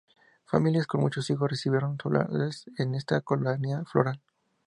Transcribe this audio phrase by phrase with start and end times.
[0.45, 4.19] Familias con muchos hijos recibieron solares en esta ≪colonia floral≫.